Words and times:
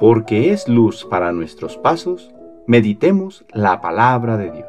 porque 0.00 0.50
es 0.50 0.66
luz 0.66 1.04
para 1.04 1.30
nuestros 1.30 1.76
pasos, 1.76 2.30
meditemos 2.66 3.44
la 3.52 3.82
palabra 3.82 4.38
de 4.38 4.50
Dios. 4.50 4.66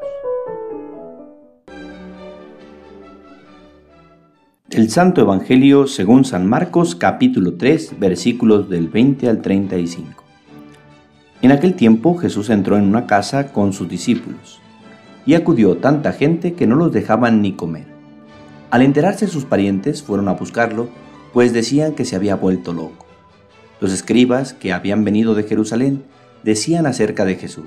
El 4.69 4.89
Santo 4.89 5.21
Evangelio 5.21 5.87
según 5.87 6.25
San 6.25 6.47
Marcos 6.47 6.95
capítulo 6.95 7.53
3 7.53 7.97
versículos 7.97 8.69
del 8.69 8.89
20 8.89 9.29
al 9.29 9.41
35. 9.41 10.21
En 11.41 11.53
aquel 11.53 11.75
tiempo 11.75 12.17
Jesús 12.17 12.49
entró 12.49 12.75
en 12.75 12.83
una 12.83 13.07
casa 13.07 13.53
con 13.53 13.71
sus 13.71 13.87
discípulos, 13.87 14.59
y 15.25 15.35
acudió 15.35 15.77
tanta 15.77 16.11
gente 16.11 16.55
que 16.55 16.67
no 16.67 16.75
los 16.75 16.91
dejaban 16.91 17.41
ni 17.41 17.53
comer. 17.53 17.85
Al 18.69 18.81
enterarse 18.81 19.27
sus 19.27 19.45
parientes 19.45 20.03
fueron 20.03 20.27
a 20.27 20.33
buscarlo, 20.33 20.89
pues 21.31 21.53
decían 21.53 21.93
que 21.93 22.03
se 22.03 22.17
había 22.17 22.35
vuelto 22.35 22.73
loco. 22.73 23.10
Los 23.81 23.91
escribas 23.91 24.53
que 24.53 24.73
habían 24.73 25.03
venido 25.03 25.33
de 25.33 25.41
Jerusalén 25.41 26.03
decían 26.43 26.85
acerca 26.85 27.25
de 27.25 27.35
Jesús, 27.35 27.65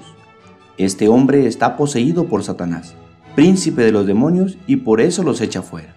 Este 0.79 1.09
hombre 1.09 1.49
está 1.49 1.77
poseído 1.77 2.29
por 2.29 2.45
Satanás, 2.45 2.95
príncipe 3.35 3.83
de 3.83 3.91
los 3.91 4.07
demonios, 4.07 4.57
y 4.69 4.77
por 4.77 5.01
eso 5.01 5.25
los 5.25 5.41
echa 5.41 5.61
fuera. 5.61 5.97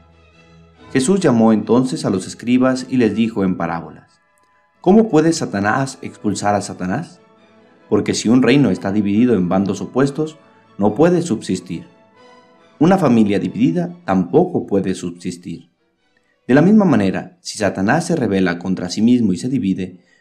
Jesús 0.91 1.19
llamó 1.19 1.53
entonces 1.53 2.03
a 2.03 2.09
los 2.09 2.25
escribas 2.25 2.87
y 2.89 2.97
les 2.97 3.13
dijo 3.13 3.43
en 3.43 3.57
parábolas, 3.57 4.19
¿Cómo 4.81 5.07
puede 5.07 5.33
Satanás 5.33 5.99
expulsar 6.01 6.55
a 6.55 6.61
Satanás? 6.61 7.19
Porque 7.87 8.15
si 8.15 8.27
un 8.27 8.41
reino 8.41 8.71
está 8.71 8.91
dividido 8.91 9.35
en 9.35 9.49
bandos 9.49 9.81
opuestos, 9.81 10.37
no 10.79 10.95
puede 10.95 11.21
subsistir. 11.21 11.85
Una 12.79 12.97
familia 12.97 13.37
dividida 13.37 13.95
tampoco 14.03 14.65
puede 14.65 14.95
subsistir. 14.95 15.69
De 16.47 16.55
la 16.55 16.63
misma 16.63 16.85
manera, 16.85 17.37
si 17.41 17.59
Satanás 17.59 18.07
se 18.07 18.15
revela 18.15 18.57
contra 18.57 18.89
sí 18.89 19.03
mismo 19.03 19.33
y 19.33 19.37
se 19.37 19.49
divide, 19.49 20.06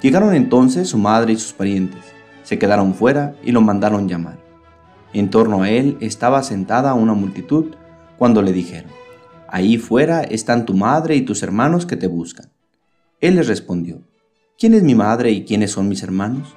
Llegaron 0.00 0.34
entonces 0.34 0.88
su 0.88 0.98
madre 0.98 1.32
y 1.32 1.36
sus 1.36 1.52
parientes, 1.52 2.02
se 2.44 2.58
quedaron 2.58 2.94
fuera 2.94 3.34
y 3.42 3.52
lo 3.52 3.60
mandaron 3.60 4.08
llamar. 4.08 4.38
En 5.12 5.28
torno 5.28 5.62
a 5.62 5.70
él 5.70 5.96
estaba 6.00 6.42
sentada 6.42 6.94
una 6.94 7.14
multitud 7.14 7.74
cuando 8.16 8.42
le 8.42 8.52
dijeron, 8.52 8.90
Ahí 9.48 9.78
fuera 9.78 10.22
están 10.22 10.66
tu 10.66 10.74
madre 10.74 11.16
y 11.16 11.22
tus 11.22 11.42
hermanos 11.42 11.86
que 11.86 11.96
te 11.96 12.06
buscan. 12.06 12.50
Él 13.20 13.36
les 13.36 13.48
respondió, 13.48 14.02
¿quién 14.58 14.74
es 14.74 14.82
mi 14.82 14.94
madre 14.94 15.30
y 15.32 15.44
quiénes 15.44 15.72
son 15.72 15.88
mis 15.88 16.02
hermanos? 16.02 16.54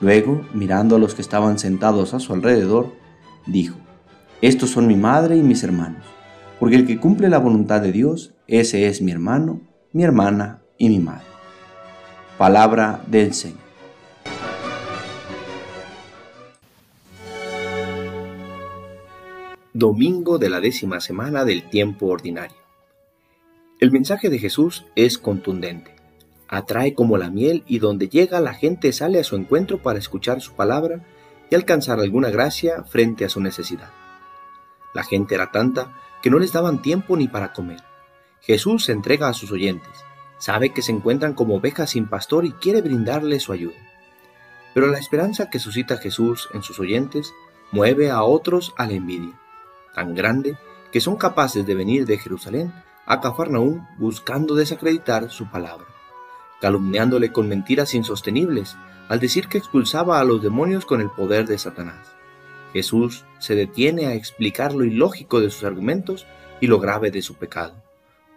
Luego, 0.00 0.44
mirando 0.52 0.96
a 0.96 0.98
los 0.98 1.14
que 1.14 1.22
estaban 1.22 1.58
sentados 1.58 2.12
a 2.12 2.20
su 2.20 2.34
alrededor, 2.34 2.92
dijo, 3.46 3.78
Estos 4.42 4.70
son 4.70 4.86
mi 4.86 4.96
madre 4.96 5.36
y 5.36 5.42
mis 5.42 5.62
hermanos, 5.62 6.04
porque 6.58 6.76
el 6.76 6.86
que 6.86 6.98
cumple 6.98 7.30
la 7.30 7.38
voluntad 7.38 7.80
de 7.80 7.92
Dios, 7.92 8.34
ese 8.48 8.88
es 8.88 9.00
mi 9.00 9.12
hermano, 9.12 9.60
mi 9.92 10.02
hermana 10.02 10.62
y 10.76 10.88
mi 10.88 10.98
madre. 10.98 11.35
Palabra 12.38 13.02
del 13.06 13.32
Señor. 13.32 13.60
Domingo 19.72 20.36
de 20.36 20.50
la 20.50 20.60
décima 20.60 21.00
semana 21.00 21.46
del 21.46 21.70
tiempo 21.70 22.08
ordinario. 22.08 22.58
El 23.80 23.90
mensaje 23.90 24.28
de 24.28 24.38
Jesús 24.38 24.84
es 24.96 25.16
contundente. 25.16 25.96
Atrae 26.46 26.92
como 26.92 27.16
la 27.16 27.30
miel 27.30 27.64
y 27.66 27.78
donde 27.78 28.10
llega 28.10 28.38
la 28.40 28.52
gente 28.52 28.92
sale 28.92 29.18
a 29.18 29.24
su 29.24 29.34
encuentro 29.36 29.78
para 29.78 29.98
escuchar 29.98 30.42
su 30.42 30.52
palabra 30.52 31.06
y 31.50 31.54
alcanzar 31.54 32.00
alguna 32.00 32.28
gracia 32.28 32.84
frente 32.84 33.24
a 33.24 33.30
su 33.30 33.40
necesidad. 33.40 33.88
La 34.92 35.04
gente 35.04 35.34
era 35.34 35.50
tanta 35.52 35.94
que 36.20 36.28
no 36.28 36.38
les 36.38 36.52
daban 36.52 36.82
tiempo 36.82 37.16
ni 37.16 37.28
para 37.28 37.54
comer. 37.54 37.80
Jesús 38.42 38.84
se 38.84 38.92
entrega 38.92 39.28
a 39.28 39.34
sus 39.34 39.50
oyentes 39.52 40.04
Sabe 40.38 40.70
que 40.70 40.82
se 40.82 40.92
encuentran 40.92 41.34
como 41.34 41.56
ovejas 41.56 41.90
sin 41.90 42.08
pastor 42.08 42.44
y 42.44 42.52
quiere 42.52 42.82
brindarles 42.82 43.44
su 43.44 43.52
ayuda. 43.52 43.76
Pero 44.74 44.88
la 44.88 44.98
esperanza 44.98 45.48
que 45.48 45.58
suscita 45.58 45.96
Jesús 45.96 46.48
en 46.52 46.62
sus 46.62 46.78
oyentes 46.78 47.32
mueve 47.72 48.10
a 48.10 48.22
otros 48.22 48.74
a 48.76 48.86
la 48.86 48.92
envidia, 48.92 49.32
tan 49.94 50.14
grande 50.14 50.56
que 50.92 51.00
son 51.00 51.16
capaces 51.16 51.66
de 51.66 51.74
venir 51.74 52.04
de 52.04 52.18
Jerusalén 52.18 52.72
a 53.06 53.20
Cafarnaúm 53.20 53.86
buscando 53.98 54.54
desacreditar 54.54 55.30
su 55.30 55.50
palabra, 55.50 55.86
calumniándole 56.60 57.32
con 57.32 57.48
mentiras 57.48 57.94
insostenibles 57.94 58.76
al 59.08 59.20
decir 59.20 59.48
que 59.48 59.58
expulsaba 59.58 60.20
a 60.20 60.24
los 60.24 60.42
demonios 60.42 60.84
con 60.84 61.00
el 61.00 61.10
poder 61.10 61.46
de 61.46 61.56
Satanás. 61.56 62.08
Jesús 62.72 63.24
se 63.38 63.54
detiene 63.54 64.06
a 64.06 64.14
explicar 64.14 64.74
lo 64.74 64.84
ilógico 64.84 65.40
de 65.40 65.50
sus 65.50 65.64
argumentos 65.64 66.26
y 66.60 66.66
lo 66.66 66.78
grave 66.78 67.10
de 67.10 67.22
su 67.22 67.36
pecado 67.36 67.85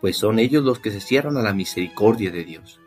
pues 0.02 0.18
son 0.18 0.40
ellos 0.40 0.64
los 0.64 0.80
que 0.80 0.92
se 0.92 1.02
cierran 1.02 1.38
a 1.38 1.42
la 1.42 1.54
misericordia 1.54 2.32
de 2.32 2.44
Dios. 2.44 2.80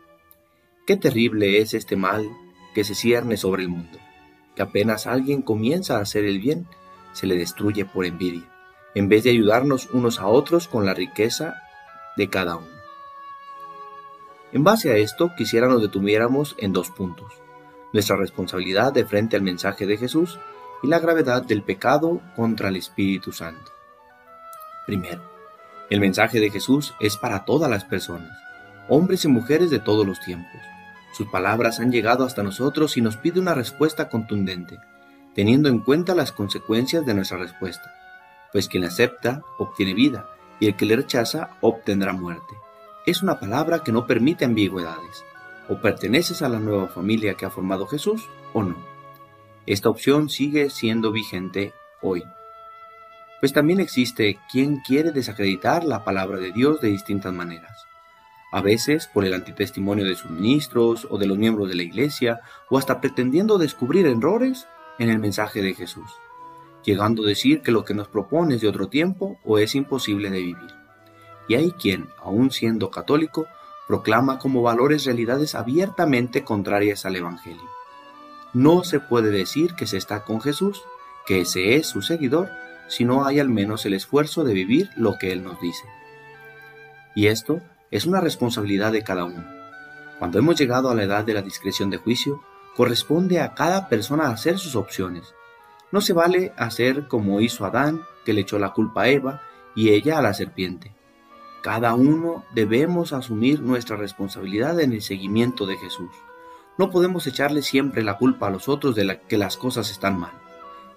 Qué 0.85 0.97
terrible 0.97 1.59
es 1.59 1.73
este 1.73 1.95
mal 1.95 2.29
que 2.73 2.83
se 2.83 2.95
cierne 2.95 3.37
sobre 3.37 3.63
el 3.63 3.69
mundo, 3.69 3.99
que 4.55 4.63
apenas 4.63 5.07
alguien 5.07 5.41
comienza 5.41 5.97
a 5.97 6.01
hacer 6.01 6.25
el 6.25 6.39
bien, 6.39 6.67
se 7.13 7.27
le 7.27 7.35
destruye 7.35 7.85
por 7.85 8.05
envidia, 8.05 8.49
en 8.95 9.07
vez 9.07 9.23
de 9.23 9.29
ayudarnos 9.29 9.89
unos 9.91 10.19
a 10.19 10.27
otros 10.27 10.67
con 10.67 10.85
la 10.85 10.93
riqueza 10.93 11.55
de 12.17 12.29
cada 12.29 12.57
uno. 12.57 12.73
En 14.51 14.63
base 14.63 14.91
a 14.91 14.97
esto, 14.97 15.31
quisiera 15.37 15.67
nos 15.67 15.81
detuviéramos 15.81 16.55
en 16.59 16.73
dos 16.73 16.89
puntos, 16.89 17.33
nuestra 17.91 18.17
responsabilidad 18.17 18.93
de 18.93 19.05
frente 19.05 19.35
al 19.35 19.41
mensaje 19.41 19.85
de 19.85 19.97
Jesús 19.97 20.39
y 20.83 20.87
la 20.87 20.99
gravedad 20.99 21.43
del 21.43 21.63
pecado 21.63 22.21
contra 22.35 22.69
el 22.69 22.75
Espíritu 22.75 23.31
Santo. 23.31 23.71
Primero, 24.85 25.32
el 25.93 25.99
mensaje 25.99 26.39
de 26.39 26.49
Jesús 26.49 26.95
es 26.99 27.17
para 27.17 27.45
todas 27.45 27.69
las 27.69 27.85
personas, 27.85 28.35
hombres 28.89 29.25
y 29.25 29.27
mujeres 29.27 29.69
de 29.69 29.77
todos 29.77 30.07
los 30.07 30.19
tiempos. 30.19 30.59
Sus 31.15 31.27
palabras 31.27 31.79
han 31.79 31.91
llegado 31.91 32.25
hasta 32.25 32.41
nosotros 32.41 32.97
y 32.97 33.01
nos 33.01 33.15
pide 33.15 33.39
una 33.39 33.53
respuesta 33.53 34.09
contundente, 34.09 34.79
teniendo 35.35 35.69
en 35.69 35.77
cuenta 35.77 36.15
las 36.15 36.31
consecuencias 36.31 37.05
de 37.05 37.13
nuestra 37.13 37.37
respuesta, 37.37 37.93
pues 38.51 38.67
quien 38.69 38.85
acepta 38.85 39.43
obtiene 39.59 39.93
vida 39.93 40.27
y 40.59 40.65
el 40.65 40.75
que 40.75 40.87
le 40.87 40.95
rechaza 40.95 41.51
obtendrá 41.61 42.11
muerte. 42.11 42.55
Es 43.05 43.21
una 43.21 43.39
palabra 43.39 43.83
que 43.83 43.91
no 43.91 44.07
permite 44.07 44.45
ambigüedades. 44.45 45.23
O 45.69 45.79
perteneces 45.79 46.41
a 46.41 46.49
la 46.49 46.59
nueva 46.59 46.87
familia 46.87 47.35
que 47.35 47.45
ha 47.45 47.51
formado 47.51 47.85
Jesús 47.85 48.27
o 48.51 48.63
no. 48.63 48.77
Esta 49.67 49.89
opción 49.89 50.29
sigue 50.29 50.71
siendo 50.71 51.11
vigente 51.11 51.71
hoy 52.01 52.23
pues 53.43 53.51
también 53.51 53.81
existe 53.81 54.39
quien 54.49 54.77
quiere 54.77 55.11
desacreditar 55.11 55.83
la 55.83 56.05
palabra 56.05 56.37
de 56.37 56.53
Dios 56.53 56.79
de 56.79 56.87
distintas 56.87 57.33
maneras. 57.33 57.85
A 58.53 58.61
veces 58.61 59.09
por 59.13 59.25
el 59.25 59.33
antitestimonio 59.33 60.05
de 60.05 60.15
sus 60.15 60.31
ministros 60.31 61.05
o 61.09 61.17
de 61.17 61.25
los 61.25 61.37
miembros 61.37 61.67
de 61.67 61.75
la 61.75 61.83
iglesia, 61.83 62.39
o 62.69 62.77
hasta 62.77 63.01
pretendiendo 63.01 63.57
descubrir 63.57 64.07
errores 64.07 64.65
en 64.97 65.09
el 65.09 65.19
mensaje 65.19 65.61
de 65.61 65.73
Jesús, 65.73 66.09
llegando 66.85 67.23
a 67.23 67.27
decir 67.27 67.61
que 67.61 67.73
lo 67.73 67.83
que 67.83 67.93
nos 67.93 68.07
propone 68.07 68.55
es 68.55 68.61
de 68.61 68.69
otro 68.69 68.87
tiempo 68.87 69.37
o 69.43 69.57
es 69.57 69.75
imposible 69.75 70.29
de 70.29 70.39
vivir. 70.39 70.71
Y 71.49 71.55
hay 71.55 71.71
quien, 71.71 72.07
aun 72.19 72.49
siendo 72.49 72.91
católico, 72.91 73.47
proclama 73.89 74.39
como 74.39 74.61
valores 74.61 75.03
realidades 75.03 75.53
abiertamente 75.53 76.45
contrarias 76.45 77.05
al 77.05 77.17
Evangelio. 77.17 77.69
No 78.53 78.85
se 78.85 79.01
puede 79.01 79.31
decir 79.31 79.75
que 79.75 79.85
se 79.85 79.97
está 79.97 80.23
con 80.23 80.39
Jesús, 80.39 80.81
que 81.25 81.41
ese 81.41 81.75
es 81.75 81.87
su 81.87 82.01
seguidor, 82.01 82.49
si 82.87 83.05
no 83.05 83.25
hay 83.25 83.39
al 83.39 83.49
menos 83.49 83.85
el 83.85 83.93
esfuerzo 83.93 84.43
de 84.43 84.53
vivir 84.53 84.89
lo 84.95 85.17
que 85.17 85.31
Él 85.31 85.43
nos 85.43 85.59
dice. 85.61 85.85
Y 87.15 87.27
esto 87.27 87.61
es 87.91 88.05
una 88.05 88.21
responsabilidad 88.21 88.91
de 88.91 89.03
cada 89.03 89.25
uno. 89.25 89.45
Cuando 90.19 90.39
hemos 90.39 90.57
llegado 90.57 90.89
a 90.89 90.95
la 90.95 91.03
edad 91.03 91.23
de 91.23 91.33
la 91.33 91.41
discreción 91.41 91.89
de 91.89 91.97
juicio, 91.97 92.41
corresponde 92.75 93.39
a 93.39 93.53
cada 93.53 93.89
persona 93.89 94.29
hacer 94.29 94.57
sus 94.57 94.75
opciones. 94.75 95.33
No 95.91 96.01
se 96.01 96.13
vale 96.13 96.53
hacer 96.57 97.07
como 97.07 97.39
hizo 97.39 97.65
Adán, 97.65 98.01
que 98.25 98.33
le 98.33 98.41
echó 98.41 98.57
la 98.57 98.73
culpa 98.73 99.03
a 99.03 99.09
Eva 99.09 99.41
y 99.75 99.89
ella 99.89 100.17
a 100.17 100.21
la 100.21 100.33
serpiente. 100.33 100.91
Cada 101.61 101.93
uno 101.93 102.43
debemos 102.53 103.13
asumir 103.13 103.61
nuestra 103.61 103.95
responsabilidad 103.95 104.79
en 104.79 104.93
el 104.93 105.01
seguimiento 105.01 105.65
de 105.65 105.77
Jesús. 105.77 106.09
No 106.77 106.89
podemos 106.89 107.27
echarle 107.27 107.61
siempre 107.61 108.03
la 108.03 108.17
culpa 108.17 108.47
a 108.47 108.49
los 108.49 108.67
otros 108.67 108.95
de 108.95 109.21
que 109.27 109.37
las 109.37 109.57
cosas 109.57 109.91
están 109.91 110.19
mal 110.19 110.42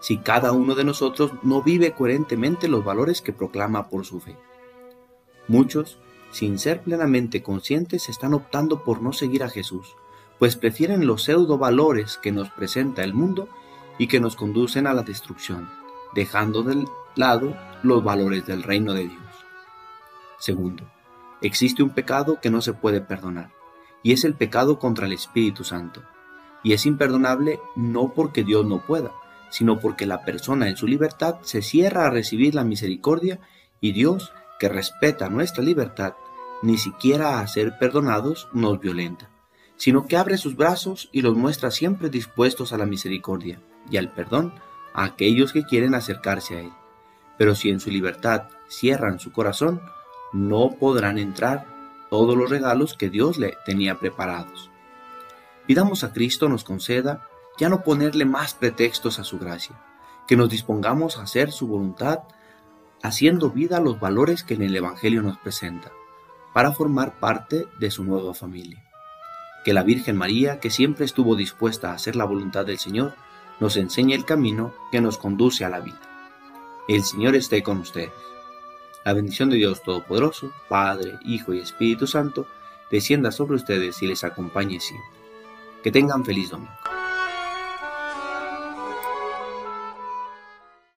si 0.00 0.18
cada 0.18 0.52
uno 0.52 0.74
de 0.74 0.84
nosotros 0.84 1.32
no 1.42 1.62
vive 1.62 1.92
coherentemente 1.92 2.68
los 2.68 2.84
valores 2.84 3.22
que 3.22 3.32
proclama 3.32 3.88
por 3.88 4.04
su 4.04 4.20
fe. 4.20 4.36
Muchos, 5.48 5.98
sin 6.30 6.58
ser 6.58 6.82
plenamente 6.82 7.42
conscientes, 7.42 8.08
están 8.08 8.34
optando 8.34 8.82
por 8.84 9.00
no 9.00 9.12
seguir 9.12 9.42
a 9.42 9.48
Jesús, 9.48 9.96
pues 10.38 10.56
prefieren 10.56 11.06
los 11.06 11.22
pseudo 11.22 11.58
valores 11.58 12.18
que 12.22 12.32
nos 12.32 12.50
presenta 12.50 13.02
el 13.04 13.14
mundo 13.14 13.48
y 13.98 14.06
que 14.06 14.20
nos 14.20 14.36
conducen 14.36 14.86
a 14.86 14.94
la 14.94 15.02
destrucción, 15.02 15.68
dejando 16.14 16.62
de 16.62 16.84
lado 17.14 17.56
los 17.82 18.04
valores 18.04 18.46
del 18.46 18.62
reino 18.62 18.92
de 18.92 19.08
Dios. 19.08 19.22
Segundo, 20.38 20.84
existe 21.40 21.82
un 21.82 21.90
pecado 21.90 22.38
que 22.40 22.50
no 22.50 22.60
se 22.60 22.74
puede 22.74 23.00
perdonar, 23.00 23.50
y 24.02 24.12
es 24.12 24.24
el 24.24 24.34
pecado 24.34 24.78
contra 24.78 25.06
el 25.06 25.12
Espíritu 25.12 25.64
Santo. 25.64 26.02
Y 26.62 26.72
es 26.72 26.84
imperdonable 26.84 27.60
no 27.76 28.12
porque 28.12 28.44
Dios 28.44 28.66
no 28.66 28.84
pueda, 28.84 29.12
sino 29.50 29.78
porque 29.78 30.06
la 30.06 30.24
persona 30.24 30.68
en 30.68 30.76
su 30.76 30.86
libertad 30.86 31.36
se 31.42 31.62
cierra 31.62 32.06
a 32.06 32.10
recibir 32.10 32.54
la 32.54 32.64
misericordia 32.64 33.38
y 33.80 33.92
Dios, 33.92 34.32
que 34.58 34.68
respeta 34.68 35.28
nuestra 35.28 35.62
libertad, 35.62 36.14
ni 36.62 36.78
siquiera 36.78 37.40
a 37.40 37.46
ser 37.46 37.78
perdonados 37.78 38.48
nos 38.52 38.80
violenta, 38.80 39.28
sino 39.76 40.06
que 40.06 40.16
abre 40.16 40.38
sus 40.38 40.56
brazos 40.56 41.08
y 41.12 41.22
los 41.22 41.36
muestra 41.36 41.70
siempre 41.70 42.08
dispuestos 42.08 42.72
a 42.72 42.78
la 42.78 42.86
misericordia 42.86 43.60
y 43.90 43.98
al 43.98 44.12
perdón 44.12 44.54
a 44.94 45.04
aquellos 45.04 45.52
que 45.52 45.64
quieren 45.64 45.94
acercarse 45.94 46.56
a 46.56 46.60
Él. 46.60 46.72
Pero 47.36 47.54
si 47.54 47.68
en 47.70 47.80
su 47.80 47.90
libertad 47.90 48.48
cierran 48.68 49.20
su 49.20 49.32
corazón, 49.32 49.82
no 50.32 50.76
podrán 50.80 51.18
entrar 51.18 51.66
todos 52.10 52.36
los 52.36 52.48
regalos 52.48 52.94
que 52.94 53.10
Dios 53.10 53.38
le 53.38 53.56
tenía 53.66 53.98
preparados. 53.98 54.70
Pidamos 55.66 56.04
a 56.04 56.12
Cristo 56.12 56.48
nos 56.48 56.64
conceda 56.64 57.28
ya 57.58 57.68
no 57.68 57.82
ponerle 57.82 58.24
más 58.24 58.54
pretextos 58.54 59.18
a 59.18 59.24
su 59.24 59.38
gracia, 59.38 59.76
que 60.26 60.36
nos 60.36 60.50
dispongamos 60.50 61.18
a 61.18 61.22
hacer 61.22 61.52
su 61.52 61.66
voluntad, 61.66 62.20
haciendo 63.02 63.50
vida 63.50 63.78
a 63.78 63.80
los 63.80 64.00
valores 64.00 64.42
que 64.42 64.54
en 64.54 64.62
el 64.62 64.76
Evangelio 64.76 65.22
nos 65.22 65.38
presenta, 65.38 65.92
para 66.52 66.72
formar 66.72 67.18
parte 67.18 67.66
de 67.78 67.90
su 67.90 68.04
nueva 68.04 68.34
familia. 68.34 68.82
Que 69.64 69.72
la 69.72 69.82
Virgen 69.82 70.16
María, 70.16 70.60
que 70.60 70.70
siempre 70.70 71.04
estuvo 71.04 71.36
dispuesta 71.36 71.90
a 71.90 71.94
hacer 71.94 72.16
la 72.16 72.24
voluntad 72.24 72.64
del 72.64 72.78
Señor, 72.78 73.14
nos 73.60 73.76
enseñe 73.76 74.14
el 74.14 74.24
camino 74.24 74.74
que 74.92 75.00
nos 75.00 75.18
conduce 75.18 75.64
a 75.64 75.68
la 75.68 75.80
vida. 75.80 76.00
El 76.88 77.02
Señor 77.02 77.34
esté 77.34 77.62
con 77.62 77.78
ustedes. 77.78 78.12
La 79.04 79.12
bendición 79.12 79.50
de 79.50 79.56
Dios 79.56 79.82
Todopoderoso, 79.82 80.52
Padre, 80.68 81.18
Hijo 81.24 81.54
y 81.54 81.60
Espíritu 81.60 82.06
Santo, 82.06 82.46
descienda 82.90 83.32
sobre 83.32 83.56
ustedes 83.56 84.02
y 84.02 84.06
les 84.06 84.24
acompañe 84.24 84.80
siempre. 84.80 85.10
Que 85.82 85.92
tengan 85.92 86.24
feliz 86.24 86.50
domingo. 86.50 86.95